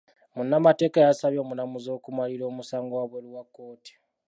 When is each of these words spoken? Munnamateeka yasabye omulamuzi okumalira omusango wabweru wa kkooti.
Munnamateeka 0.35 0.97
yasabye 1.01 1.39
omulamuzi 1.41 1.89
okumalira 1.97 2.43
omusango 2.51 2.93
wabweru 2.95 3.29
wa 3.35 3.43
kkooti. 3.45 3.93